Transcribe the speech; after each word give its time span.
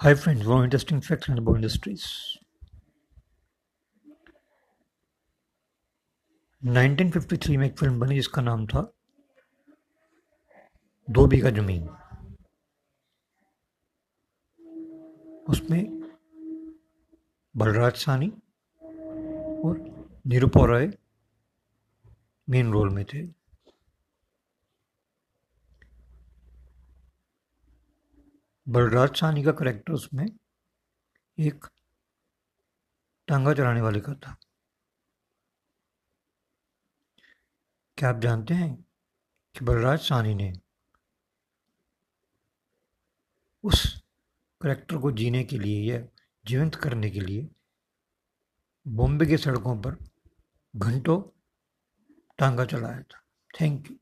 Hi 0.00 0.14
friends, 0.14 0.46
more 0.46 0.62
interesting 0.62 1.00
the 1.34 1.40
bow 1.40 1.56
industries. 1.56 2.02
1953 6.62 7.56
में 7.56 7.66
एक 7.66 7.78
film 7.78 7.98
बनी 8.00 8.14
जिसका 8.14 8.42
नाम 8.42 8.66
था 8.66 8.82
दो 11.08 11.26
बीघा 11.26 11.50
ज़मीन 11.50 11.88
उसमें 15.48 15.82
बलराज 17.54 17.96
सानी 18.04 18.28
और 19.64 19.84
निरुपा 20.26 20.64
राय 20.66 20.90
मेन 22.48 22.72
रोल 22.72 22.94
में 22.94 23.04
थे 23.04 23.26
बलराज 28.68 29.16
सानी 29.16 29.42
का 29.44 29.52
करेक्टर 29.52 29.92
उसमें 29.92 30.26
एक 31.38 31.66
टांगा 33.28 33.54
चलाने 33.54 33.80
वाले 33.80 34.00
का 34.00 34.14
था। 34.14 34.36
क्या 37.98 38.08
आप 38.08 38.20
जानते 38.20 38.54
हैं 38.54 38.74
कि 39.54 39.64
बलराज 39.64 39.98
सानी 39.98 40.34
ने 40.34 40.52
उस 43.64 44.02
करेक्टर 44.60 44.96
को 44.96 45.12
जीने 45.12 45.44
के 45.44 45.58
लिए 45.58 45.92
या 45.92 46.08
जीवंत 46.46 46.74
करने 46.74 47.10
के 47.10 47.20
लिए 47.20 47.48
बॉम्बे 48.88 49.26
की 49.26 49.36
सड़कों 49.36 49.82
पर 49.82 49.96
घंटों 50.76 51.22
टांगा 52.38 52.64
चलाया 52.64 53.02
था? 53.02 53.22
Thank 53.60 53.90
you 53.90 53.96